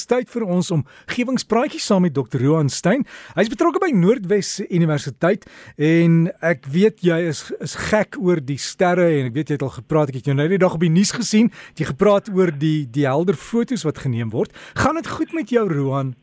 dis 0.00 0.08
tyd 0.08 0.30
vir 0.32 0.46
ons 0.48 0.70
omgewingspraatjies 0.72 1.84
saam 1.90 2.06
met 2.06 2.14
Dr. 2.16 2.40
Johan 2.40 2.70
Stein. 2.72 3.04
Hy's 3.36 3.50
betrokke 3.52 3.82
by 3.82 3.90
Noordwes 3.92 4.60
Universiteit 4.70 5.44
en 5.76 6.30
ek 6.46 6.68
weet 6.72 7.04
jy 7.04 7.18
is 7.28 7.42
is 7.60 7.76
gek 7.90 8.16
oor 8.20 8.40
die 8.40 8.58
sterre 8.60 9.08
en 9.18 9.28
ek 9.28 9.36
weet 9.36 9.52
jy 9.52 9.58
het 9.58 9.66
al 9.66 9.74
gepraat, 9.76 10.12
ek 10.12 10.20
het 10.20 10.30
jou 10.30 10.36
nou 10.38 10.48
die 10.48 10.60
dag 10.60 10.78
op 10.78 10.84
die 10.84 10.92
nuus 10.92 11.12
gesien, 11.16 11.50
jy 11.76 11.90
gepraat 11.92 12.32
oor 12.32 12.52
die 12.54 12.86
die 12.88 13.06
helder 13.08 13.36
fotos 13.36 13.84
wat 13.84 14.00
geneem 14.00 14.32
word. 14.32 14.54
Gaan 14.78 15.00
dit 15.00 15.10
goed 15.10 15.36
met 15.36 15.52
jou, 15.52 15.68
Johan? 15.68 16.14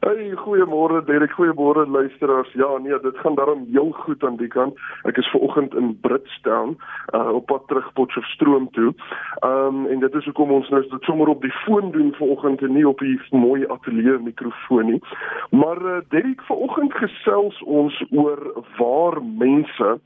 Hey, 0.00 0.30
goeiemôre 0.30 1.04
Derek, 1.06 1.32
goeiemôre 1.34 1.84
luisteraars. 1.90 2.52
Ja, 2.52 2.78
nee, 2.78 3.00
dit 3.00 3.18
gaan 3.18 3.34
daarom 3.34 3.66
heel 3.72 3.90
goed 3.90 4.24
aan 4.24 4.36
die 4.36 4.48
kant. 4.48 4.78
Ek 5.02 5.16
is 5.18 5.26
ver 5.26 5.40
oggend 5.40 5.74
in 5.74 5.96
Britstown, 6.00 6.76
uh 7.18 7.32
op 7.34 7.46
pad 7.50 7.66
terug 7.66 7.88
Potchefstroom 7.98 8.68
toe. 8.70 8.92
Um 9.42 9.86
en 9.90 9.98
dit 9.98 10.14
is 10.14 10.24
hoekom 10.30 10.54
ons 10.54 10.68
nou 10.70 10.84
dit 10.86 11.02
sommer 11.02 11.28
op 11.28 11.42
die 11.42 11.52
foon 11.64 11.90
doen 11.90 12.14
ver 12.14 12.30
oggend 12.30 12.62
en 12.62 12.72
nie 12.78 12.86
op 12.86 13.02
die 13.02 13.18
mooi 13.34 13.66
ateljee 13.66 14.22
mikrofoon 14.22 14.86
nie. 14.92 15.02
Maar 15.50 15.82
uh, 15.82 15.98
Derek, 16.14 16.46
ver 16.46 16.62
oggend 16.68 16.94
gesels 16.94 17.58
ons 17.66 17.98
oor 18.10 18.38
waar 18.78 19.18
mense 19.22 19.98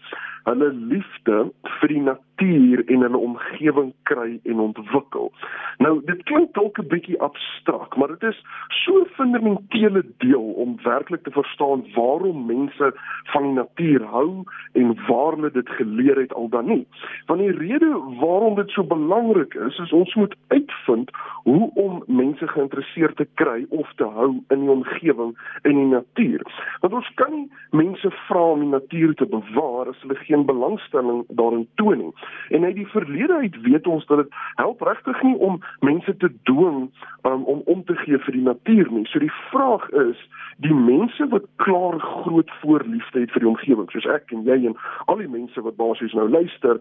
hulle 0.45 0.69
liefde 0.73 1.53
vir 1.79 1.89
die 1.89 2.03
natuur 2.03 2.83
en 2.87 3.05
hulle 3.07 3.19
omgewing 3.19 3.93
kry 4.11 4.41
en 4.49 4.63
ontwikkel. 4.67 5.31
Nou 5.79 5.95
dit 6.07 6.23
klink 6.31 6.55
dalk 6.59 6.79
'n 6.79 6.89
bietjie 6.89 7.21
abstrakt, 7.21 7.97
maar 7.97 8.09
dit 8.09 8.23
is 8.23 8.43
so 8.85 9.01
'n 9.01 9.11
fundamentele 9.19 10.03
deel 10.19 10.49
om 10.65 10.79
werklik 10.83 11.23
te 11.23 11.31
verstaan 11.31 11.85
waarom 11.95 12.47
mense 12.47 12.93
van 13.33 13.43
die 13.43 13.53
natuur 13.53 14.03
hou 14.05 14.45
en 14.73 14.97
waar 15.07 15.33
hulle 15.33 15.51
dit 15.51 15.69
geleer 15.69 16.17
het 16.17 16.35
al 16.35 16.49
dan 16.49 16.67
nie. 16.67 16.87
Want 17.27 17.41
die 17.41 17.57
rede 17.57 17.91
waarom 18.21 18.55
dit 18.55 18.71
so 18.71 18.85
belangrik 18.85 19.55
is, 19.55 19.79
is 19.79 19.93
ons 19.93 20.15
moet 20.15 20.35
uitvind 20.49 21.11
hoe 21.43 21.71
om 21.75 22.03
mense 22.07 22.49
geïnteresseerd 22.49 23.17
te 23.17 23.27
kry 23.35 23.67
of 23.69 23.93
te 23.97 24.05
hou 24.05 24.43
in 24.49 24.61
die 24.61 24.71
omgewing 24.71 25.39
en 25.63 25.75
die 25.75 25.91
natuur. 25.97 26.43
Want 26.81 26.95
ons 26.95 27.11
kan 27.15 27.33
nie 27.33 27.51
mense 27.71 28.11
vra 28.11 28.45
om 28.53 28.61
die 28.61 28.69
natuur 28.69 29.15
te 29.15 29.27
bewaar 29.27 29.89
as 29.89 30.01
hulle 30.01 30.17
geen 30.33 30.47
belangstelling 30.47 31.25
daarin 31.29 31.69
toon 31.75 31.99
nie. 31.99 32.13
En 32.49 32.65
uit 32.65 32.75
die 32.75 32.87
verlede 32.87 33.35
uit 33.35 33.61
weet 33.61 33.87
ons 33.87 34.07
dat 34.07 34.17
dit 34.17 34.35
help 34.55 34.81
regtig 34.81 35.23
nie 35.23 35.37
om 35.37 35.61
mense 35.81 36.17
te 36.17 36.33
dwing 36.43 36.91
um, 37.23 37.45
om 37.45 37.63
om 37.65 37.85
te 37.85 37.97
gee 37.97 38.19
vir 38.19 38.33
die 38.33 38.43
natuur 38.43 38.91
nie. 38.91 39.07
So 39.11 39.19
die 39.19 39.33
vraag 39.51 39.89
is, 39.91 40.21
die 40.65 40.75
mense 40.75 41.27
wat 41.29 41.47
klaar 41.57 41.99
groot 42.01 42.51
voorliefde 42.61 43.21
het 43.25 43.33
vir 43.35 43.45
die 43.45 43.51
omgewing, 43.51 43.89
soos 43.93 44.09
ek 44.15 44.33
en 44.35 44.45
jy 44.47 44.59
en 44.71 44.77
al 45.11 45.21
die 45.23 45.31
mense 45.31 45.65
wat 45.65 45.77
basies 45.77 46.15
nou 46.17 46.29
luister, 46.31 46.81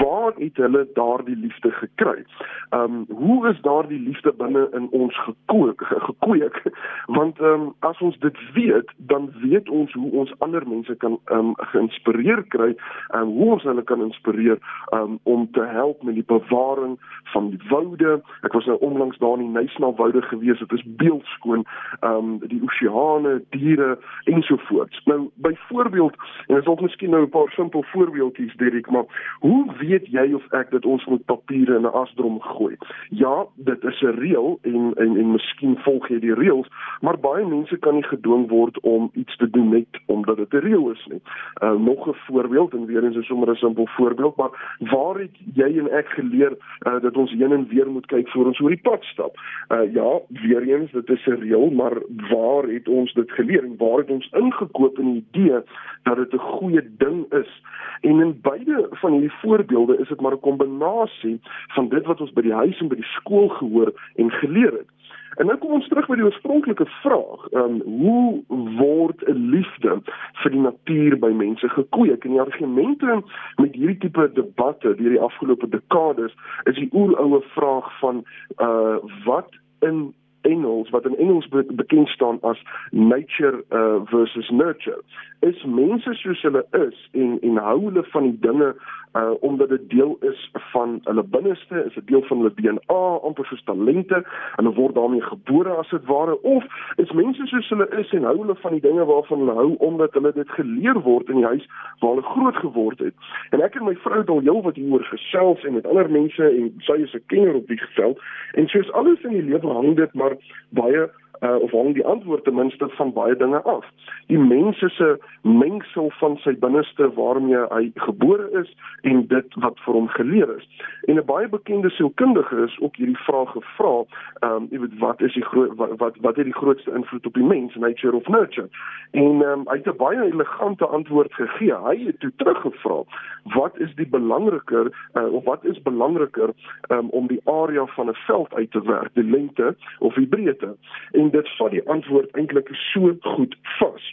waar 0.00 0.32
het 0.38 0.60
hulle 0.60 0.84
daardie 0.98 1.36
liefde 1.36 1.72
gekry? 1.80 2.24
Ehm 2.70 2.82
um, 2.84 3.04
hoe 3.24 3.48
is 3.50 3.60
daardie 3.66 4.00
liefde 4.00 4.32
binne 4.38 4.68
in 4.76 4.88
ons 4.92 5.16
gekook 5.26 5.82
gekweek? 6.06 6.62
Want 7.18 7.40
ehm 7.40 7.68
um, 7.68 7.72
as 7.86 8.00
ons 8.00 8.18
dit 8.22 8.38
weet, 8.54 8.90
dan 8.96 9.30
weet 9.42 9.68
ons 9.68 9.92
hoe 9.92 10.10
ons 10.24 10.34
ander 10.38 10.68
mense 10.68 10.94
kan 11.02 11.18
ehm 11.24 11.54
um, 11.54 11.54
geïnspireer 11.74 12.44
kry 12.54 12.74
en 13.08 13.22
hoe 13.22 13.50
ons 13.52 13.62
hulle 13.62 13.82
kan 13.82 14.02
inspireer 14.02 14.58
um, 14.94 15.18
om 15.22 15.48
te 15.52 15.62
help 15.62 16.02
met 16.02 16.14
die 16.14 16.26
bewaring 16.26 16.98
van 17.32 17.50
die 17.50 17.60
woude. 17.68 18.22
Ek 18.42 18.52
was 18.52 18.66
nou 18.66 18.78
onlangs 18.80 19.18
daar 19.18 19.38
in 19.38 19.46
die 19.46 19.60
Nysna 19.60 19.92
woude 19.92 20.22
gewees. 20.22 20.58
Dit 20.58 20.72
is 20.72 20.84
beeldskoon. 21.00 21.64
Ehm 22.00 22.16
um, 22.16 22.38
die 22.48 22.62
oseane, 22.62 23.42
diere 23.50 23.98
ensovoorts. 24.24 25.00
Nou 25.04 25.30
byvoorbeeld, 25.34 26.16
en 26.46 26.56
ek 26.56 26.64
sal 26.64 26.78
miskien 26.80 27.10
nou 27.10 27.22
'n 27.22 27.30
paar 27.30 27.50
simpel 27.56 27.84
voorbeeldjies 27.92 28.56
Derek, 28.56 28.90
maar 28.90 29.36
hoe 29.40 29.72
weet 29.78 30.06
jy 30.06 30.32
of 30.32 30.52
ek 30.52 30.70
dat 30.70 30.84
ons 30.84 31.04
moet 31.04 31.24
papiere 31.24 31.76
in 31.76 31.86
'n 31.86 31.96
asdrom 32.02 32.40
gooi? 32.40 32.76
Ja, 33.10 33.46
dit 33.54 33.84
is 33.84 34.02
'n 34.02 34.18
reël 34.18 34.58
en 34.62 34.92
en 34.96 35.16
en 35.16 35.30
miskien 35.32 35.78
volg 35.78 36.08
jy 36.08 36.18
die 36.18 36.34
reëls, 36.34 36.68
maar 37.00 37.18
baie 37.18 37.46
mense 37.46 37.76
kan 37.76 37.94
nie 37.94 38.02
gedwing 38.02 38.48
word 38.48 38.80
om 38.80 39.10
iets 39.14 39.36
te 39.36 39.50
doen 39.50 39.68
net 39.68 40.00
omdat 40.06 40.36
dit 40.36 40.52
'n 40.52 40.66
reël 40.66 40.90
is 40.90 41.06
nie. 41.10 41.22
Uh, 41.62 41.72
nog 41.72 42.08
'n 42.08 42.16
voorbeeld 42.26 42.73
en 42.74 42.86
weer 42.86 43.04
eens 43.04 43.16
is 43.16 43.26
sommer 43.26 43.50
'n 43.50 43.54
simpel 43.54 43.86
voorbeeld, 43.86 44.36
maar 44.36 44.78
waar 44.78 45.18
het 45.18 45.36
jy 45.54 45.78
en 45.78 45.90
ek 45.90 46.08
geleer 46.08 46.52
uh, 46.86 47.00
dat 47.00 47.16
ons 47.16 47.30
heen 47.30 47.52
en 47.52 47.68
weer 47.68 47.90
moet 47.90 48.06
kyk 48.06 48.28
voor 48.28 48.46
ons 48.46 48.60
oor 48.60 48.68
die 48.68 48.82
pad 48.82 49.04
stap? 49.04 49.36
Uh 49.68 49.92
ja, 49.92 50.20
weer 50.28 50.62
eens, 50.62 50.92
dit 50.92 51.08
is 51.08 51.26
'n 51.26 51.40
reël, 51.40 51.70
maar 51.70 51.96
waar 52.30 52.64
het 52.64 52.88
ons 52.88 53.12
dit 53.12 53.30
geleer 53.30 53.64
en 53.64 53.76
waar 53.78 53.98
het 53.98 54.10
ons 54.10 54.30
ingekoop 54.32 54.98
in 54.98 55.12
die 55.12 55.24
idee 55.30 55.60
dat 56.02 56.16
dit 56.16 56.32
'n 56.32 56.38
goeie 56.38 56.82
ding 56.98 57.32
is? 57.32 57.62
En 58.00 58.20
in 58.20 58.38
beide 58.42 58.86
van 58.90 59.12
hierdie 59.12 59.32
voorbeelde 59.32 59.98
is 59.98 60.08
dit 60.08 60.20
maar 60.20 60.32
'n 60.32 60.40
kombinasie 60.40 61.40
van 61.66 61.88
dit 61.88 62.06
wat 62.06 62.20
ons 62.20 62.32
by 62.32 62.42
die 62.42 62.52
huis 62.52 62.80
en 62.80 62.88
by 62.88 62.94
die 62.94 63.12
skool 63.18 63.48
gehoor 63.48 63.92
en 64.14 64.30
geleer 64.30 64.72
het. 64.72 64.93
En 65.34 65.46
nou 65.46 65.58
kom 65.58 65.72
ons 65.78 65.88
terug 65.88 66.06
by 66.10 66.16
die 66.18 66.26
oorspronklike 66.26 66.86
vraag, 67.02 67.46
ehm 67.52 67.80
um, 67.80 67.80
hoe 68.04 68.68
word 68.78 69.24
'n 69.28 69.50
liefde 69.50 69.98
vir 70.42 70.50
die 70.50 70.60
natuur 70.60 71.18
by 71.18 71.32
mense 71.32 71.68
gekweek? 71.68 72.24
En 72.24 72.30
die 72.30 72.40
argumente 72.40 73.22
met 73.56 73.74
hierdie 73.74 73.98
tipe 73.98 74.30
debatte 74.32 74.94
deur 74.94 75.16
die 75.16 75.20
afgelope 75.20 75.68
dekades 75.68 76.34
is 76.64 76.74
die 76.74 76.90
oeroue 76.92 77.42
vraag 77.54 77.98
van 77.98 78.24
uh 78.58 78.98
wat 79.24 79.50
in 79.80 80.14
Engels 80.44 80.90
wat 80.90 81.04
in 81.04 81.16
Engels 81.16 81.48
be 81.48 81.64
bekend 81.68 82.08
staan 82.08 82.38
as 82.40 82.58
nature 82.90 83.64
uh, 83.70 84.00
versus 84.04 84.50
nurture 84.50 85.02
is 85.40 85.64
mense 85.64 86.14
soos 86.14 86.42
hulle 86.42 86.64
is 86.70 87.08
en 87.12 87.38
en 87.40 87.56
hou 87.56 87.78
hulle 87.84 88.04
van 88.12 88.28
die 88.28 88.38
dinge 88.40 88.74
uh 89.14 89.30
omdat 89.40 89.68
dit 89.68 89.90
deel 89.90 90.16
is 90.20 90.50
van 90.52 91.00
hulle 91.04 91.22
binneste 91.22 91.84
is 91.84 91.96
'n 91.96 92.02
deel 92.04 92.22
van 92.22 92.36
hulle 92.36 92.54
DNA 92.54 93.18
amper 93.22 93.46
soos 93.46 93.64
talente 93.64 94.14
en 94.14 94.64
hulle 94.64 94.74
word 94.74 94.94
daarmee 94.94 95.22
gebore 95.22 95.70
as 95.70 95.90
dit 95.90 96.04
ware. 96.04 96.42
Of 96.42 96.64
is 96.96 97.12
mense 97.12 97.46
soos 97.46 97.68
hulle 97.68 97.88
is 97.88 98.12
en 98.12 98.22
hou 98.22 98.38
hulle 98.38 98.54
van 98.54 98.72
die 98.72 98.80
dinge 98.80 99.04
waarvan 99.04 99.38
hulle 99.38 99.52
hou 99.52 99.74
omdat 99.78 100.12
hulle 100.12 100.32
dit 100.32 100.50
geleer 100.50 101.00
word 101.00 101.28
in 101.28 101.36
die 101.36 101.44
huis 101.44 101.66
waar 101.98 102.10
hulle 102.10 102.22
groot 102.22 102.56
geword 102.56 102.98
het? 102.98 103.14
En 103.50 103.60
ek 103.60 103.74
en 103.74 103.84
my 103.84 103.96
vrou 103.96 104.18
het 104.18 104.30
al 104.30 104.40
heelwat 104.40 104.76
hieroor 104.76 105.04
gesels 105.04 105.64
en 105.64 105.72
met 105.72 105.86
ander 105.86 106.10
mense 106.10 106.44
en 106.44 106.74
sy 106.78 106.92
is 106.92 107.14
'n 107.14 107.22
kenner 107.26 107.54
op 107.54 107.66
die 107.66 107.80
veld 107.94 108.18
en 108.52 108.68
soos 108.68 108.92
alles 108.92 109.22
in 109.22 109.30
die 109.30 109.42
lewe 109.42 109.72
hang 109.72 109.96
dit 109.96 110.14
maar 110.14 110.36
baie 110.68 111.10
uh, 111.40 111.56
of 111.56 111.70
hang 111.70 111.94
die 111.94 112.06
antwoord 112.06 112.44
ten 112.44 112.54
minste 112.54 112.88
van 112.88 113.12
baie 113.12 113.36
dinge 113.36 113.62
af. 113.62 113.84
Die 114.26 114.38
mense 114.38 114.88
se 114.88 115.18
mengsel 115.42 116.10
van 116.20 116.36
sy 116.36 116.54
binneste 116.58 117.10
waarmee 117.14 117.66
hy 117.70 117.90
gebore 117.94 118.48
is 118.60 118.70
en 119.02 119.26
dit 119.26 119.54
wat 119.54 119.78
vir 119.84 119.94
hom 119.94 120.08
geleer 120.08 120.56
is. 120.56 120.68
En 121.06 121.16
'n 121.16 121.26
baie 121.26 121.48
bekende 121.48 121.90
sielkundige 121.90 122.64
is 122.64 122.80
ook 122.80 122.96
hierdie 122.96 123.24
vraag 123.26 123.50
gevra, 123.50 124.04
ehm 124.40 124.52
um, 124.52 124.66
jy 124.70 124.78
weet 124.80 124.98
wat 124.98 125.20
is 125.20 125.34
die 125.34 125.44
groot 125.44 125.74
wat, 125.76 125.96
wat 125.98 126.16
wat 126.20 126.36
het 126.36 126.44
die 126.44 126.60
grootste 126.60 126.92
invloed 126.94 127.26
op 127.26 127.34
die 127.34 127.44
mens, 127.44 127.74
nature 127.74 128.16
of 128.16 128.28
nurture? 128.28 128.68
En 129.10 129.42
ehm 129.42 129.50
um, 129.50 129.62
hy 129.68 129.76
het 129.76 129.86
'n 129.86 129.96
baie 129.96 130.22
elegante 130.22 130.86
antwoord 130.86 131.34
gegee. 131.34 131.74
Hy 131.74 131.96
het 132.06 132.20
toe 132.20 132.32
teruggevra, 132.36 133.02
wat 133.42 133.78
is 133.78 133.94
die 133.94 134.08
belangriker 134.08 134.92
uh, 135.14 135.32
of 135.32 135.44
wat 135.44 135.64
is 135.64 135.82
belangriker 135.82 136.50
um, 136.88 137.08
om 137.08 137.26
die 137.26 137.40
area 137.44 137.86
van 137.86 138.08
'n 138.08 138.14
veld 138.26 138.54
uit 138.54 138.70
te 138.70 138.82
werk, 138.82 139.14
die 139.14 139.30
lengte 139.30 139.76
of 139.98 140.14
die 140.14 140.26
breedte? 140.26 140.76
En 141.12 141.23
dit 141.30 141.48
vat 141.56 141.70
die 141.70 141.88
antwoord 141.88 142.36
eintlik 142.36 142.68
so 142.72 143.14
goed 143.20 143.56
vas. 143.78 144.12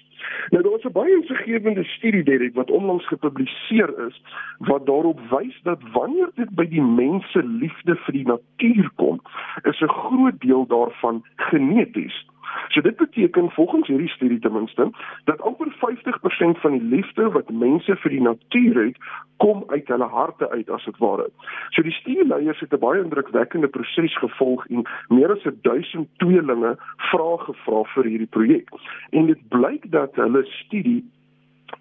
Nou 0.49 0.63
daar 0.63 0.71
was 0.71 0.83
'n 0.83 0.91
baie 0.91 1.15
insiggewende 1.15 1.83
studie 1.83 2.23
Derek 2.23 2.53
wat 2.55 2.71
onlangs 2.71 3.07
gepubliseer 3.07 4.07
is 4.07 4.21
wat 4.57 4.85
daarop 4.85 5.19
wys 5.29 5.59
dat 5.63 5.79
wanneer 5.91 6.29
dit 6.35 6.49
by 6.49 6.67
die 6.67 6.81
mense 6.81 7.43
liefde 7.43 7.95
vir 7.95 8.13
die 8.13 8.27
natuur 8.27 8.89
kom, 8.95 9.21
is 9.63 9.81
'n 9.81 9.87
groot 9.87 10.39
deel 10.39 10.67
daarvan 10.67 11.23
geneties. 11.35 12.25
So 12.69 12.81
dit 12.81 12.95
beteken 12.95 13.51
volgens 13.51 13.87
hierdie 13.87 14.09
studie 14.09 14.39
ten 14.39 14.53
minste 14.53 14.89
dat 15.25 15.41
amper 15.41 15.71
50% 15.71 16.59
van 16.63 16.71
die 16.71 16.83
liefde 16.95 17.29
wat 17.31 17.49
mense 17.49 17.95
vir 17.95 18.11
die 18.11 18.21
natuur 18.21 18.83
het, 18.85 18.97
kom 19.37 19.63
uit 19.67 19.87
hulle 19.87 20.07
harte 20.07 20.49
uit 20.49 20.69
as 20.69 20.85
dit 20.85 20.97
ware. 20.97 21.29
So 21.69 21.81
die 21.81 21.95
studieleiers 21.99 22.59
het 22.59 22.73
'n 22.73 22.79
baie 22.79 23.03
indrukwekkende 23.03 23.67
proses 23.67 24.17
gevolg 24.17 24.67
en 24.67 24.85
meer 25.09 25.31
as 25.31 25.47
1000 25.61 26.07
tweelinge 26.17 26.75
vrae 26.97 27.37
gevra 27.37 27.83
vir 27.93 28.03
hierdie 28.03 28.33
projek. 28.37 28.69
En 29.09 29.25
dit 29.25 29.49
blyk 29.49 29.91
dat 29.91 30.15
hulle 30.15 30.45
studie 30.45 31.03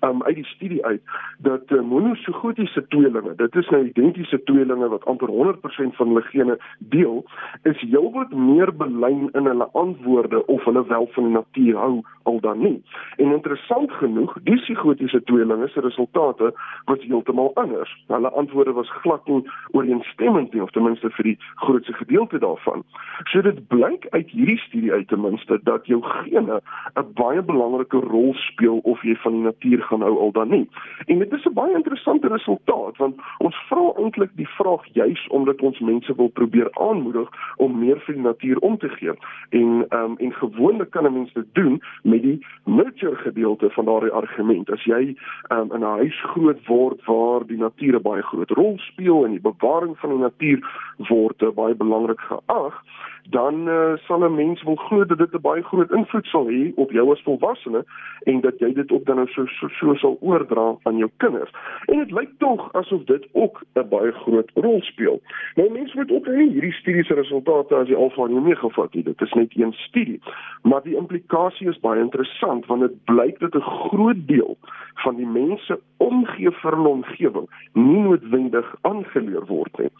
um, 0.01 0.23
uit 0.23 0.35
die 0.35 0.45
studie 0.45 0.85
uit 0.85 1.03
dat 1.39 1.71
uh, 1.71 1.81
monosogotiese 1.81 2.87
tweelinge, 2.89 3.35
dit 3.37 3.55
is 3.57 3.69
nou 3.69 3.85
identiese 3.85 4.43
tweelinge 4.45 4.89
wat 4.89 5.05
amper 5.05 5.29
100% 5.29 5.97
van 5.99 6.13
hulle 6.13 6.23
gene 6.23 6.59
deel, 6.79 7.25
is 7.63 7.81
heelwat 7.81 8.33
meer 8.33 8.73
belyn 8.77 9.29
in 9.33 9.47
hulle 9.47 9.69
antwoorde 9.73 10.47
of 10.47 10.65
hulle 10.65 10.85
wel 10.87 11.09
van 11.13 11.29
die 11.29 11.33
natuur 11.33 11.77
hou 11.77 11.95
al 12.23 12.41
dan 12.41 12.59
nie. 12.59 12.83
En 13.17 13.33
interessant 13.33 13.93
genoeg, 13.93 14.37
die 14.45 14.57
psigotiese 14.61 15.23
tweelinge 15.23 15.69
se 15.69 15.81
resultate 15.81 16.53
was 16.85 17.03
heeltemal 17.07 17.51
anders. 17.55 17.93
Hulle 18.07 18.31
antwoorde 18.31 18.73
was 18.73 18.91
glad 19.03 19.27
nie 19.27 19.43
ooreenstemmend 19.71 20.53
nie 20.53 20.63
of 20.63 20.71
ten 20.71 20.85
minste 20.85 21.11
vir 21.17 21.33
die 21.33 21.37
grootste 21.65 21.93
gedeelte 21.93 22.39
daarvan. 22.39 22.85
So 23.33 23.43
dit 23.43 23.67
blyk 23.69 24.07
uit 24.11 24.31
hierdie 24.31 24.59
studie 24.67 24.93
uit 24.93 25.09
ten 25.09 25.21
minste 25.21 25.61
dat 25.63 25.87
jou 25.87 26.03
gene 26.03 26.61
'n 26.95 27.13
baie 27.15 27.43
belangrike 27.43 27.97
rol 27.97 28.35
speel 28.35 28.79
of 28.79 29.03
jy 29.03 29.17
van 29.17 29.33
die 29.33 29.47
natuur 29.49 29.83
gaan 29.91 30.05
hou 30.07 30.19
al 30.19 30.33
dan 30.33 30.49
nie. 30.49 30.67
En 31.07 31.19
dit 31.19 31.33
is 31.33 31.45
'n 31.45 31.53
baie 31.53 31.75
interessante 31.75 32.29
resultaat 32.29 32.97
want 32.97 33.15
ons 33.39 33.57
vra 33.69 33.93
eintlik 33.97 34.31
die 34.35 34.49
vraag 34.49 34.85
juis 34.93 35.27
omdat 35.29 35.61
ons 35.61 35.79
mense 35.79 36.15
wil 36.17 36.29
probeer 36.29 36.69
aanmoedig 36.73 37.29
om 37.57 37.79
meer 37.79 38.01
vir 38.01 38.15
die 38.15 38.23
natuur 38.23 38.59
om 38.59 38.79
te 38.79 38.89
gee. 38.89 39.13
En 39.51 39.85
ehm 39.89 40.05
um, 40.05 40.15
en 40.19 40.33
gewoonlik 40.33 40.91
kan 40.91 41.05
'n 41.07 41.13
mens 41.13 41.33
dit 41.33 41.49
doen 41.53 41.83
met 42.03 42.23
die 42.23 42.47
nurture 42.65 43.17
gedeelte 43.17 43.71
van 43.71 43.85
daardie 43.85 44.11
argument. 44.11 44.71
As 44.71 44.85
jy 44.85 45.17
um, 45.49 45.73
in 45.73 45.81
'n 45.81 45.97
huis 46.01 46.23
groot 46.23 46.67
word 46.67 47.05
waar 47.05 47.47
die 47.47 47.59
natuur 47.59 47.95
'n 47.95 48.03
baie 48.03 48.23
groot 48.23 48.51
rol 48.51 48.79
speel 48.79 49.25
en 49.25 49.31
die 49.31 49.41
bewaring 49.53 49.99
van 49.99 50.11
die 50.11 50.19
natuur 50.19 50.59
word 50.97 51.55
baie 51.55 51.75
belangrik 51.75 52.21
geag, 52.21 52.83
dan 53.31 53.69
uh, 53.69 53.97
sal 54.07 54.25
'n 54.25 54.35
mens 54.35 54.63
wil 54.63 54.77
glo 54.77 55.05
dat 55.05 55.19
dit 55.19 55.33
'n 55.35 55.41
baie 55.41 55.63
groot 55.63 55.91
invloed 55.91 56.27
sal 56.27 56.47
hê 56.47 56.73
op 56.75 56.91
jou 56.91 57.13
as 57.13 57.23
volwassene 57.23 57.85
en 58.25 58.41
dat 58.41 58.59
jy 58.59 58.73
dit 58.73 58.93
ook 58.93 59.05
dan 59.05 59.17
nou 59.17 59.29
so 59.29 59.47
so, 59.47 59.69
so 59.81 59.95
sal 59.95 60.17
oordra 60.21 60.77
aan 60.83 61.01
jou 61.01 61.09
kinders. 61.17 61.51
En 61.87 61.99
dit 61.99 62.13
lyk 62.15 62.31
tog 62.39 62.69
asof 62.79 63.05
dit 63.09 63.27
ook 63.33 63.63
'n 63.75 63.89
baie 63.89 64.13
groot 64.13 64.51
rol 64.55 64.81
speel. 64.83 65.21
Nou 65.55 65.71
mense 65.73 65.97
moet 65.97 66.13
ook 66.13 66.27
nie 66.27 66.51
hierdie 66.51 66.73
studies 66.73 67.07
se 67.07 67.15
resultate 67.15 67.75
as 67.75 67.87
die 67.87 67.97
alfa 67.97 68.25
en 68.25 68.37
omega 68.37 68.69
vat 68.69 68.95
nie. 68.95 69.05
Dit 69.05 69.21
is 69.21 69.33
net 69.33 69.57
een 69.57 69.73
studie, 69.73 70.21
maar 70.63 70.83
die 70.83 70.97
implikasie 70.97 71.69
is 71.69 71.81
baie 71.81 72.01
interessant 72.01 72.67
want 72.67 72.81
dit 72.81 73.05
blyk 73.05 73.39
dat 73.39 73.55
'n 73.55 73.61
groot 73.61 74.27
deel 74.27 74.57
van 74.95 75.17
die 75.17 75.27
mense 75.27 75.81
omgee 75.97 76.51
vir 76.51 76.77
'n 76.77 76.87
omgewing 76.87 77.49
nie 77.73 78.01
noodwendig 78.01 78.75
aangeleer 78.81 79.47
word 79.47 79.79
nie. 79.79 79.91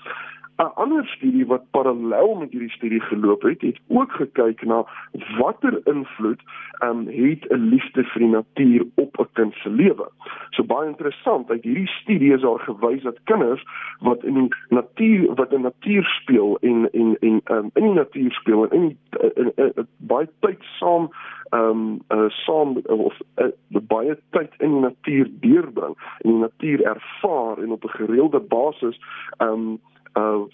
'n 0.61 0.75
ander 0.75 1.07
studie 1.07 1.47
wat 1.47 1.71
parallel 1.71 2.35
met 2.35 2.51
hierdie 2.51 2.71
studie 2.71 3.01
geloop 3.01 3.43
het, 3.43 3.61
het 3.61 3.79
ook 3.89 4.13
gekyk 4.13 4.63
na 4.63 4.85
watter 5.39 5.81
invloed 5.85 6.41
um, 6.85 7.07
het 7.07 7.45
'n 7.49 7.69
liefde 7.73 8.05
vir 8.05 8.21
die 8.21 8.29
natuur 8.29 8.87
op 8.95 9.19
'n 9.19 9.29
kind 9.33 9.55
se 9.55 9.71
lewe. 9.71 10.09
So 10.51 10.65
baie 10.65 10.89
interessant, 10.89 11.51
uit 11.51 11.65
hierdie 11.65 11.89
studie 11.89 12.35
is 12.35 12.41
daar 12.41 12.59
gewys 12.59 13.03
dat 13.03 13.23
kinders 13.25 13.65
wat 14.01 14.25
in 14.25 14.35
die 14.35 14.49
natuur 14.69 15.35
wat 15.35 15.53
in 15.53 15.61
natuur 15.61 16.05
speel 16.05 16.59
en 16.61 16.91
en 16.93 17.17
en 17.21 17.41
um, 17.45 17.71
in 17.75 17.83
die 17.83 17.93
natuur 17.93 18.33
speel 18.33 18.69
en 18.69 18.83
in, 18.83 18.89
die, 18.89 19.31
in, 19.35 19.53
in, 19.57 19.73
in 19.75 19.87
baie 19.97 20.29
tyd 20.41 20.63
saam 20.79 21.11
ehm 21.51 21.71
um, 21.71 22.01
uh, 22.09 22.29
saam 22.29 22.77
of 22.87 23.19
uh, 23.37 23.47
baie 23.69 24.19
tyd 24.31 24.53
in 24.59 24.71
die 24.71 24.81
natuur 24.81 25.29
deurbring 25.41 25.97
en 26.19 26.31
die 26.31 26.39
natuur 26.39 26.83
ervaar 26.83 27.59
en 27.59 27.73
op 27.73 27.85
'n 27.85 27.89
gereelde 27.89 28.41
basis 28.41 29.01
ehm 29.39 29.53
um, 29.53 29.81
uh 30.17 30.47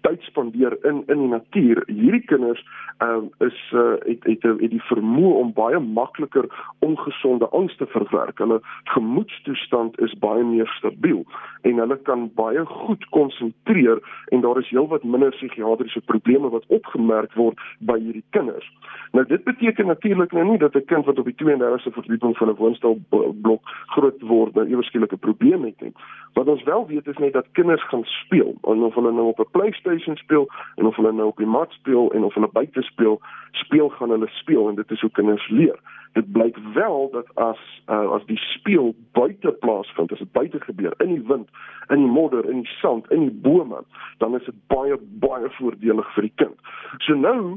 tyd 0.00 0.22
spandeer 0.22 0.76
in 0.84 1.02
in 1.06 1.18
die 1.18 1.28
natuur. 1.28 1.82
Hierdie 1.86 2.24
kinders 2.24 2.62
um 3.04 3.30
is 3.38 3.58
uh 3.72 3.96
het 4.04 4.24
het 4.24 4.42
het 4.42 4.70
die 4.70 4.82
vermoë 4.88 5.32
om 5.40 5.52
baie 5.52 5.80
makliker 5.80 6.48
ongesonde 6.78 7.48
angs 7.48 7.76
te 7.76 7.86
verwerk. 7.86 8.38
Hulle 8.38 8.60
gemoedstoestand 8.84 10.00
is 10.00 10.14
baie 10.18 10.44
meer 10.44 10.68
stabiel 10.78 11.24
en 11.62 11.82
hulle 11.82 11.98
kan 12.08 12.30
baie 12.34 12.64
goed 12.64 13.08
konsentreer 13.08 14.00
en 14.28 14.40
daar 14.40 14.58
is 14.58 14.70
heelwat 14.70 15.04
minder 15.04 15.30
psigiatriese 15.30 16.00
probleme 16.00 16.48
wat 16.48 16.64
opgemerk 16.66 17.34
word 17.34 17.60
by 17.78 17.98
hierdie 18.00 18.24
kinders. 18.30 18.68
Nou 19.12 19.26
dit 19.26 19.44
beteken 19.44 19.86
natuurlik 19.86 20.32
nou 20.32 20.44
nie 20.50 20.58
dat 20.58 20.74
'n 20.74 20.84
kind 20.84 21.04
wat 21.04 21.18
op 21.18 21.24
die 21.24 21.34
32ste 21.34 21.90
verdieping 21.90 22.36
van 22.36 22.48
'n 22.48 22.60
woonstel 22.60 22.98
blok 23.42 23.62
groot 23.86 24.20
word 24.20 24.54
nou 24.54 24.66
ewe 24.68 24.82
skielik 24.82 25.12
'n 25.12 25.18
probleem 25.18 25.64
het 25.64 25.80
nie. 25.80 25.92
Wat 26.32 26.48
ons 26.48 26.62
wel 26.62 26.86
weet 26.86 27.06
is 27.06 27.16
net 27.16 27.32
dat 27.32 27.46
kinders 27.52 27.88
gaan 27.88 28.04
speel 28.04 28.54
of 28.60 28.94
hulle 28.94 29.12
nou 29.12 29.26
op 29.26 29.38
'n 29.40 29.50
PlayStation 29.86 30.16
speel 30.16 30.48
en 30.76 30.86
of 30.90 30.96
hulle 30.98 31.12
nou 31.14 31.28
op 31.30 31.42
die 31.42 31.50
mat 31.50 31.70
speel 31.78 32.10
en 32.16 32.24
of 32.26 32.34
hulle 32.34 32.50
buite 32.52 32.82
speel, 32.82 33.20
speel 33.62 33.88
gaan 33.98 34.10
hulle 34.14 34.28
speel 34.40 34.68
en 34.68 34.74
dit 34.80 34.90
is 34.90 35.04
hoe 35.04 35.12
kinders 35.18 35.48
leer. 35.48 35.78
Dit 36.18 36.32
blyk 36.32 36.58
wel 36.74 37.08
dat 37.12 37.30
as 37.34 37.62
uh, 37.86 38.10
as 38.16 38.24
die 38.26 38.40
speel 38.50 38.94
buite 39.18 39.52
plaasvind, 39.62 40.12
as 40.12 40.24
dit 40.24 40.32
buite 40.32 40.60
gebeur 40.64 40.94
in 41.04 41.14
die 41.14 41.24
wind, 41.28 41.48
in 41.88 42.02
die 42.02 42.12
modder, 42.18 42.48
in 42.50 42.64
die 42.64 42.74
sand, 42.80 43.10
in 43.14 43.28
die 43.28 43.38
bome, 43.46 43.84
dan 44.18 44.34
is 44.34 44.44
dit 44.44 44.60
baie 44.72 44.98
baie 45.22 45.50
voordelig 45.60 46.12
vir 46.18 46.28
die 46.28 46.36
kind. 46.44 46.76
So 47.06 47.14
nou 47.14 47.56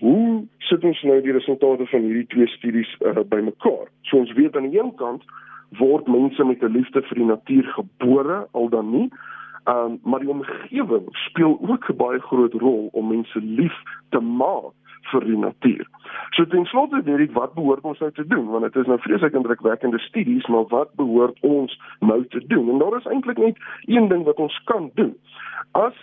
Hoe 0.00 0.42
sit 0.66 0.82
ons 0.82 1.00
nou 1.06 1.20
die 1.22 1.34
resultate 1.34 1.86
van 1.86 2.02
hierdie 2.02 2.26
twee 2.32 2.48
studies 2.56 2.88
uh, 3.06 3.20
bymekaar? 3.30 3.86
So 4.10 4.18
ons 4.18 4.32
weet 4.34 4.56
aan 4.58 4.66
die 4.66 4.80
een 4.80 4.90
kant 4.98 5.22
word 5.78 6.08
mense 6.10 6.44
met 6.44 6.62
'n 6.62 6.74
liefde 6.74 7.02
vir 7.02 7.18
die 7.22 7.30
natuur 7.30 7.66
gebore 7.78 8.48
al 8.50 8.68
dan 8.68 8.90
nie. 8.90 9.08
Ehm 9.66 9.76
um, 9.76 10.00
maar 10.02 10.20
die 10.20 10.28
omgewing 10.28 11.06
speel 11.10 11.58
ook 11.68 11.88
'n 11.88 11.96
baie 11.96 12.20
groot 12.20 12.52
rol 12.52 12.88
om 12.92 13.08
mense 13.08 13.40
lief 13.40 13.76
te 14.08 14.20
maak 14.20 14.74
vir 15.10 15.24
die 15.24 15.38
natuur. 15.38 15.86
So 16.30 16.46
ten 16.46 16.64
slotte 16.64 17.02
weet 17.02 17.20
ek 17.28 17.32
wat 17.32 17.54
behoort 17.54 17.84
ons 17.84 17.98
nou 17.98 18.12
te 18.12 18.26
doen 18.26 18.46
want 18.46 18.62
dit 18.64 18.76
is 18.76 18.86
nou 18.86 18.98
vreeslik 19.00 19.32
indrukwekkende 19.32 19.98
studies 19.98 20.46
maar 20.46 20.66
wat 20.68 20.94
behoort 20.94 21.38
ons 21.40 21.80
nou 22.00 22.26
te 22.26 22.46
doen? 22.46 22.70
En 22.70 22.78
daar 22.78 22.96
is 22.96 23.06
eintlik 23.10 23.38
net 23.38 23.58
een 23.86 24.08
ding 24.08 24.24
wat 24.24 24.36
ons 24.36 24.60
kan 24.64 24.90
doen. 24.94 25.16
As 25.70 25.98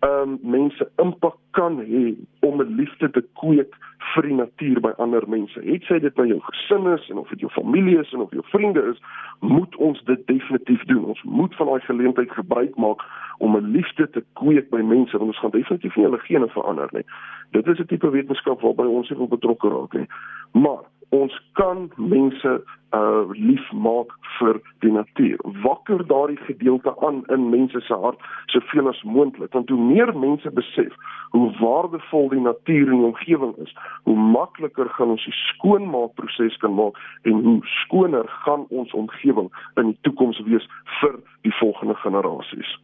ehm 0.00 0.28
um, 0.28 0.38
mense 0.42 0.90
impak 0.96 1.36
kan 1.50 1.80
hê 1.80 2.14
om 2.40 2.60
'n 2.60 2.74
liefde 2.74 3.10
te 3.10 3.24
kweek 3.32 3.74
vir 4.14 4.26
die 4.26 4.34
natuur 4.34 4.80
by 4.80 4.92
ander 5.02 5.24
mense. 5.28 5.60
Het 5.64 5.84
sy 5.88 5.98
dit 6.02 6.14
by 6.14 6.26
jou 6.30 6.38
gesin 6.46 6.86
is 6.92 7.08
en 7.10 7.18
of 7.22 7.28
dit 7.28 7.40
jou 7.44 7.50
familie 7.54 7.98
is 8.00 8.12
en 8.12 8.24
of 8.24 8.32
jou 8.36 8.44
vriende 8.52 8.82
is, 8.92 9.00
moet 9.40 9.76
ons 9.76 10.02
dit 10.04 10.26
definitief 10.26 10.84
doen. 10.90 11.04
Ons 11.14 11.22
moet 11.22 11.54
van 11.58 11.70
daai 11.72 11.80
geleentheid 11.86 12.32
gebruik 12.36 12.76
maak 12.76 13.04
om 13.38 13.56
'n 13.56 13.72
liefde 13.76 14.10
te 14.10 14.24
kweek 14.40 14.70
by 14.70 14.82
mense 14.82 15.18
want 15.18 15.30
ons 15.30 15.40
gaan 15.40 15.50
definitief 15.50 15.96
nie 15.96 16.04
hulle 16.04 16.18
gene 16.18 16.48
verander 16.48 16.88
nie. 16.92 17.04
Dit 17.50 17.66
is 17.66 17.78
'n 17.78 17.86
tipe 17.86 18.10
wetenskap 18.10 18.60
waarby 18.60 18.86
ons 18.86 19.08
wil 19.08 19.28
betrokke 19.28 19.68
raak 19.68 19.92
nie. 19.94 20.06
Maar 20.52 20.80
ons 21.10 21.50
kan 21.52 21.90
mense 21.96 22.62
uh 22.94 23.24
lief 23.30 23.72
maak 23.72 24.10
vir 24.38 24.60
die 24.80 24.92
natuur. 24.92 25.39
Wakker 25.70 26.06
daardie 26.06 26.40
gedeelte 26.48 26.94
aan 27.06 27.22
in 27.34 27.48
mense 27.54 27.80
se 27.86 27.94
hart 27.94 28.20
soveel 28.46 28.88
as 28.90 29.02
moontlik 29.02 29.52
want 29.54 29.68
hoe 29.70 29.82
meer 29.92 30.10
mense 30.18 30.50
besef 30.50 30.94
hoe 31.30 31.50
waardevol 31.60 32.28
die 32.28 32.40
natuur 32.40 32.90
en 32.90 33.02
die 33.02 33.06
omgewing 33.10 33.54
is, 33.64 33.72
hoe 34.08 34.16
makliker 34.18 34.88
gaan 34.96 35.14
ons 35.14 35.24
die 35.24 35.36
skoonmaakproses 35.54 36.58
kan 36.62 36.74
maak 36.74 36.98
en 37.22 37.42
hoe 37.46 37.58
skoner 37.82 38.26
gaan 38.44 38.66
ons 38.68 38.94
omgewing 38.98 39.50
in 39.80 39.92
die 39.92 39.98
toekoms 40.06 40.42
wees 40.48 40.66
vir 41.00 41.18
die 41.46 41.54
volgende 41.60 41.94
generasies. 42.02 42.78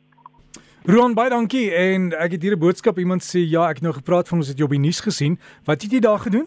Ron, 0.87 1.17
baie 1.19 1.33
dankie 1.33 1.67
en 1.75 2.13
ek 2.15 2.37
het 2.37 2.43
hier 2.43 2.55
'n 2.55 2.63
boodskap 2.63 2.99
iemand 2.99 3.23
sê 3.23 3.43
ja, 3.43 3.67
ek 3.71 3.83
het 3.83 3.83
nou 3.83 3.95
gepraat 3.95 4.29
van 4.29 4.39
ons 4.39 4.49
het 4.49 4.59
jou 4.59 4.69
op 4.69 4.77
die 4.77 4.87
nuus 4.87 5.01
gesien. 5.01 5.39
Wat 5.65 5.83
het 5.83 5.91
jy 5.91 6.01
daar 6.01 6.23
gedoen? 6.23 6.47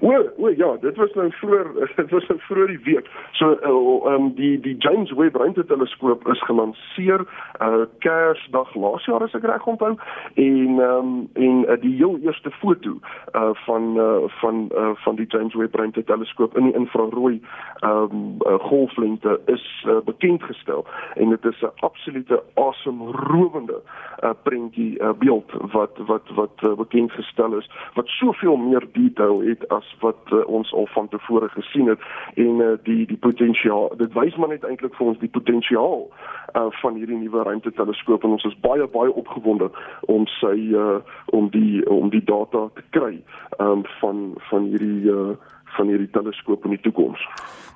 O, 0.00 0.12
o 0.36 0.48
ja, 0.48 0.76
dit 0.80 0.96
was 0.96 1.12
nou 1.12 1.30
vroeër 1.30 1.68
dit 1.96 2.10
was 2.10 2.26
nou 2.26 2.38
vroeër 2.40 2.66
die 2.66 2.80
week. 2.84 3.08
So 3.36 3.52
ehm 3.52 3.72
uh, 3.72 4.12
um, 4.12 4.30
die 4.34 4.60
die 4.60 4.76
James 4.78 5.12
Webb 5.12 5.36
ruimteteleskoop 5.36 6.28
is 6.28 6.42
gelanseer 6.48 7.26
uh 7.60 7.84
Kersdag 7.98 8.74
laas 8.74 9.04
jaar 9.04 9.22
as 9.26 9.34
ek 9.36 9.44
reg 9.44 9.66
onthou 9.68 9.92
en 10.34 10.80
ehm 10.80 10.80
um, 10.80 11.28
en 11.34 11.64
uh, 11.68 11.76
die 11.82 11.92
heel 11.98 12.16
eerste 12.24 12.50
foto 12.62 12.96
uh 13.36 13.50
van 13.66 13.92
uh 14.00 14.30
van 14.40 14.68
uh 14.72 14.94
van 15.04 15.20
die 15.20 15.26
James 15.28 15.54
Webb 15.54 15.76
ruimteteleskoop 15.76 16.56
in 16.56 16.70
die 16.70 16.76
infrarooi 16.80 17.36
ehm 17.82 18.08
um, 18.08 18.24
uh, 18.48 18.56
golflengte 18.70 19.36
is 19.52 19.66
uh, 19.84 19.98
bekend 20.04 20.42
gestel 20.48 20.86
en 21.14 21.28
dit 21.36 21.44
is 21.44 21.60
'n 21.60 21.76
absolute 21.84 22.42
awesome 22.54 23.12
rowende 23.12 23.82
uh 24.24 24.32
prentjie 24.42 24.96
uh, 24.98 25.12
beeld 25.12 25.52
wat 25.76 25.98
wat 26.06 26.32
wat 26.34 26.56
uh, 26.64 26.72
bekend 26.72 27.12
gestel 27.12 27.56
is 27.60 27.70
wat 27.94 28.06
soveel 28.06 28.56
meer 28.56 28.84
detail 28.92 29.40
het 29.40 29.68
as 29.68 29.89
wat 30.00 30.32
uh, 30.32 30.42
ons 30.46 30.72
al 30.72 30.86
van 30.94 31.08
tevore 31.08 31.48
gesien 31.48 31.88
het 31.88 32.00
en 32.34 32.60
uh, 32.60 32.72
die 32.82 33.06
die 33.06 33.16
potensiaal 33.16 33.90
dit 33.96 34.12
wys 34.14 34.36
maar 34.36 34.48
net 34.48 34.64
eintlik 34.64 34.94
vir 34.98 35.06
ons 35.12 35.18
die 35.18 35.32
potensiaal 35.38 36.06
uh, 36.08 36.66
van 36.82 36.94
hierdie 36.94 37.18
nuwe 37.18 37.42
ruimteteleskoop 37.42 38.24
en 38.24 38.36
ons 38.38 38.48
is 38.48 38.56
baie 38.64 38.86
baie 38.86 39.12
opgewonde 39.12 39.70
om 40.00 40.26
sy 40.38 40.56
uh, 40.74 40.98
om 41.36 41.50
die 41.54 41.82
om 41.90 42.10
die 42.10 42.24
data 42.24 42.68
te 42.74 42.86
kry 42.96 43.14
um, 43.58 43.84
van 44.00 44.34
van 44.50 44.70
hierdie 44.72 45.10
uh, 45.10 45.36
van 45.76 45.86
hierdie 45.92 46.10
teleskoop 46.10 46.64
in 46.66 46.74
die 46.74 46.82
toekoms. 46.82 47.20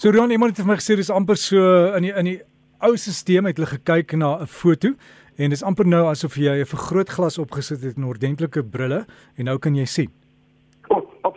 So 0.02 0.10
Ron, 0.10 0.32
iemand 0.34 0.54
het 0.54 0.64
vir 0.64 0.72
my 0.72 0.78
gesê 0.80 0.96
dis 0.98 1.12
amper 1.14 1.38
so 1.38 1.60
in 1.94 2.08
die 2.08 2.14
in 2.14 2.32
die 2.32 2.40
ou 2.84 2.96
stelsel 2.98 3.46
het 3.48 3.60
hulle 3.60 3.70
gekyk 3.70 4.16
na 4.18 4.36
'n 4.42 4.46
foto 4.46 4.94
en 5.38 5.50
dis 5.50 5.62
amper 5.62 5.86
nou 5.86 6.06
asof 6.10 6.36
jy 6.36 6.60
'n 6.60 6.66
vergrootglas 6.66 7.38
opgesit 7.38 7.82
het 7.82 7.96
en 7.96 8.04
ordentlike 8.04 8.62
brille 8.62 9.06
en 9.36 9.44
nou 9.44 9.58
kan 9.58 9.74
jy 9.74 9.84
sien 9.84 10.23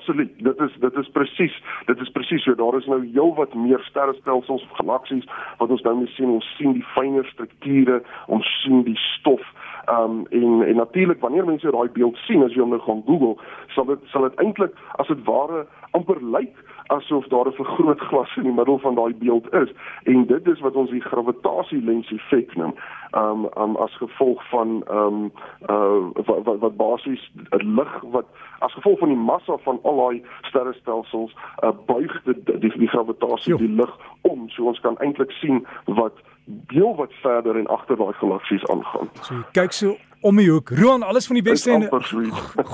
absoluut. 0.08 0.32
Dit 0.38 0.60
is 0.60 0.76
dit 0.80 0.96
is 0.96 1.10
presies. 1.12 1.64
Dit 1.86 2.00
is 2.00 2.10
presies 2.10 2.44
so. 2.44 2.56
Daar 2.56 2.78
is 2.78 2.86
nou 2.86 3.10
heelwat 3.12 3.54
meer 3.54 3.80
sterrestelsels 3.80 4.64
of 4.64 4.78
galaksies 4.78 5.26
wat 5.58 5.70
ons 5.70 5.82
nou 5.82 5.96
mee 5.98 6.08
sien. 6.08 6.30
Ons 6.30 6.48
sien 6.58 6.74
die 6.74 6.86
fynere 6.96 7.28
strukture, 7.28 8.02
ons 8.28 8.48
sien 8.62 8.84
die 8.88 8.98
stof 8.98 9.44
um, 9.90 10.26
en 10.30 10.64
en 10.68 10.76
natuurlik 10.76 11.20
wanneer 11.20 11.46
mense 11.46 11.72
daai 11.72 11.90
beeld 11.90 12.18
sien 12.28 12.44
as 12.44 12.54
jy 12.54 12.62
hom 12.62 12.76
nou 12.76 12.82
gaan 12.82 13.04
Google, 13.06 13.36
sal 13.76 13.86
dit 13.86 14.00
sal 14.14 14.28
dit 14.28 14.40
eintlik 14.44 14.74
as 15.02 15.08
dit 15.08 15.24
ware 15.26 15.66
amper 15.98 16.20
lyk 16.22 16.56
asof 16.88 17.28
daar 17.28 17.48
'n 17.48 17.52
vergrootglas 17.52 18.36
in 18.36 18.44
die 18.44 18.52
middel 18.52 18.80
van 18.80 18.96
daai 18.96 19.14
beeld 19.16 19.54
is 19.54 19.72
en 20.04 20.26
dit 20.26 20.48
is 20.48 20.60
wat 20.60 20.76
ons 20.76 20.90
die 20.90 21.02
gravitasielens 21.02 22.12
effek 22.12 22.56
noem. 22.56 22.74
Um 23.12 23.48
um 23.58 23.76
as 23.76 23.98
gevolg 23.98 24.50
van 24.50 24.84
um 24.92 25.32
uh 25.70 26.00
wat 26.14 26.44
wat, 26.44 26.60
wat 26.60 26.76
basies 26.78 27.32
'n 27.50 27.76
lig 27.76 28.02
wat 28.02 28.26
as 28.60 28.74
gevolg 28.74 29.00
van 29.00 29.08
die 29.08 29.24
massa 29.32 29.58
van 29.58 29.80
al 29.84 29.98
daai 29.98 30.24
sterrestelsels 30.42 31.36
uh, 31.64 31.72
buig 31.86 32.24
die 32.24 32.60
die, 32.60 32.78
die 32.78 32.88
gravitasie 32.88 33.52
jo. 33.52 33.58
die 33.58 33.76
lig 33.76 33.98
om 34.22 34.50
so 34.50 34.64
ons 34.64 34.80
kan 34.80 34.98
eintlik 34.98 35.32
sien 35.32 35.68
wat 35.86 36.14
heel 36.68 36.96
wat 36.96 37.14
verder 37.22 37.58
en 37.60 37.68
agter 37.68 37.98
daai 37.98 38.14
galaksies 38.14 38.66
aangaan. 38.72 39.10
So 39.22 39.42
kyk 39.52 39.76
so 39.76 39.96
om 40.22 40.40
die 40.40 40.50
hoek. 40.50 40.70
Roan, 40.70 41.04
alles 41.04 41.28
van 41.28 41.38
die 41.40 41.46
beste 41.46 41.72
en 41.72 41.88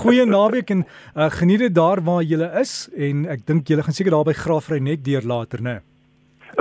goeie 0.03 0.25
naweek 0.25 0.69
en 0.69 0.85
uh, 0.85 1.29
geniet 1.39 1.65
dit 1.65 1.75
daar 1.75 2.01
waar 2.03 2.23
jy 2.23 2.39
is 2.61 2.89
en 2.95 3.25
ek 3.29 3.45
dink 3.49 3.67
jy 3.67 3.81
gaan 3.81 3.97
seker 3.97 4.15
daar 4.15 4.27
by 4.29 4.35
Graafry 4.37 4.79
net 4.79 5.03
deur 5.05 5.25
later, 5.27 5.61
né? 5.61 5.79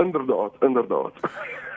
Inderdaad, 0.01 0.57
inderdaad. 0.61 1.13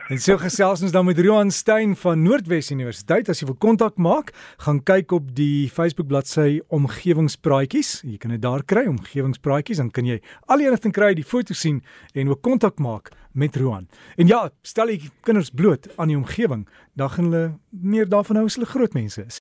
En 0.06 0.20
so 0.22 0.38
gesels 0.38 0.84
ons 0.86 0.92
dan 0.94 1.02
met 1.02 1.18
Roan 1.18 1.48
Stein 1.50 1.96
van 1.98 2.20
Noordwes 2.22 2.68
Universiteit. 2.70 3.26
As 3.26 3.40
jy 3.42 3.48
wil 3.48 3.56
kontak 3.58 3.96
maak, 3.98 4.28
gaan 4.62 4.78
kyk 4.86 5.10
op 5.16 5.32
die 5.34 5.66
Facebook 5.66 6.06
bladsy 6.06 6.60
Omgewingspraatjies. 6.70 8.04
Jy 8.06 8.14
kan 8.22 8.30
dit 8.30 8.44
daar 8.44 8.62
kry, 8.62 8.84
Omgewingspraatjies, 8.86 9.80
dan 9.82 9.90
kan 9.90 10.06
jy 10.06 10.20
al 10.46 10.62
die 10.62 10.68
inligting 10.70 10.94
kry, 10.94 11.10
die 11.18 11.26
foto's 11.26 11.58
sien 11.66 11.80
en 12.14 12.30
ook 12.30 12.44
kontak 12.46 12.78
maak 12.78 13.10
met 13.34 13.58
Roan. 13.58 13.90
En 14.14 14.30
ja, 14.30 14.44
stel 14.62 14.94
jy 14.94 15.10
kinders 15.26 15.50
bloot 15.50 15.90
aan 15.98 16.14
die 16.14 16.20
omgewing, 16.22 16.68
dan 16.94 17.10
gaan 17.10 17.26
hulle 17.26 17.44
meer 17.74 18.06
daarvan 18.06 18.38
hou 18.38 18.46
as 18.46 18.60
hulle 18.60 18.70
groot 18.70 18.94
mense 18.94 19.26
is. 19.26 19.34